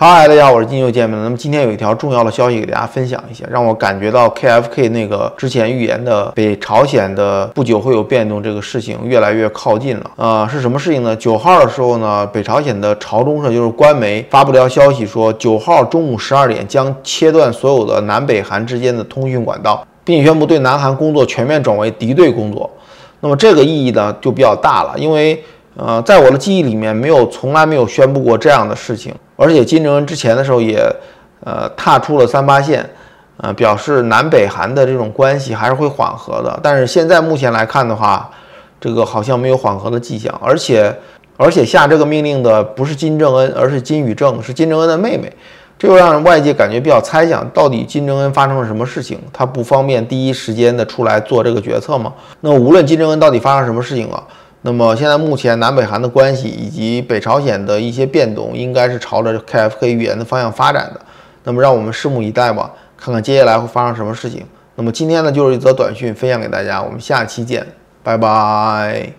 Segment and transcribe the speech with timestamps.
[0.00, 1.24] 嗨，大家好，我是金秀见面了。
[1.24, 10.08] 那么今天有一条重要的消息给大家分享一下，让我感觉到 KFK 那个之前预言的北朝鲜的不久会有变动这个事情越来越靠近了。
[10.14, 11.16] 呃，是什么事情呢？
[11.16, 22.70] 九号的时候呢，北朝鲜的朝中社就是官媒发布了消息，说九号中午十二点将切断所有的南北韩之间的通讯管道，并宣布对南韩工作全面转为敌对工作。
[23.18, 25.42] 那么这个意义呢就比较大了，因为
[25.78, 29.14] 呃，在我的记忆里面没有从来没有宣布过这样的事情。
[29.36, 30.84] 而且金正恩之前的时候也，
[31.44, 32.84] 呃，踏出了三八线，
[33.36, 36.58] 呃，表示南北韩的这种关系还是会缓和的。
[36.60, 38.28] 但是现在目前来看的话，
[38.80, 40.36] 这个好像没有缓和的迹象。
[40.42, 40.92] 而且，
[41.36, 45.32] 而且下这个命令的不是金正恩，而是金宇正，是金正恩的妹妹，
[45.78, 49.20] 这就让外界感觉比较猜想，到底金正恩发生了什么事情？
[49.32, 52.12] 他不方便第一时间的出来做这个决策吗？
[52.40, 54.20] 那无论金正恩到底发生什么事情了。
[54.68, 61.00] 那么现在目前南北韩的关系以及北朝鲜的一些变动，应该是朝着 KFK 预言的方向发展的。
[61.44, 64.44] 那么让我们拭目以待吧，看看接下来会发生什么事情。
[64.74, 67.66] 那么今天呢，就是一则短讯分享给大家，我们下期见，
[68.02, 69.17] 拜拜。